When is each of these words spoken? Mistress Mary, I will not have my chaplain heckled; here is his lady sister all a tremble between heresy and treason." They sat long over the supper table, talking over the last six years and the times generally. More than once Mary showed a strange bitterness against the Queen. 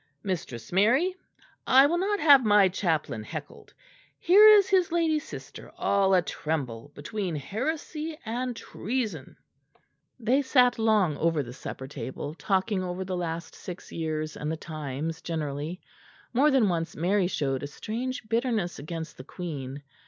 Mistress 0.23 0.71
Mary, 0.71 1.15
I 1.67 1.85
will 1.85 1.99
not 1.99 2.19
have 2.19 2.43
my 2.43 2.67
chaplain 2.69 3.21
heckled; 3.23 3.71
here 4.17 4.47
is 4.47 4.67
his 4.67 4.91
lady 4.91 5.19
sister 5.19 5.71
all 5.77 6.15
a 6.15 6.23
tremble 6.23 6.91
between 6.95 7.35
heresy 7.35 8.17
and 8.25 8.55
treason." 8.55 9.37
They 10.19 10.41
sat 10.41 10.79
long 10.79 11.17
over 11.17 11.43
the 11.43 11.53
supper 11.53 11.87
table, 11.87 12.33
talking 12.33 12.81
over 12.83 13.05
the 13.05 13.15
last 13.15 13.53
six 13.53 13.91
years 13.91 14.35
and 14.35 14.51
the 14.51 14.57
times 14.57 15.21
generally. 15.21 15.79
More 16.33 16.49
than 16.49 16.67
once 16.67 16.95
Mary 16.95 17.27
showed 17.27 17.61
a 17.61 17.67
strange 17.67 18.27
bitterness 18.27 18.79
against 18.79 19.17
the 19.17 19.23
Queen. 19.23 19.83